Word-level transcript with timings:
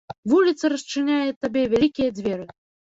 Вуліца 0.31 0.71
расчыняе 0.73 1.31
табе 1.47 1.67
вялікія 1.77 2.09
дзверы. 2.19 2.53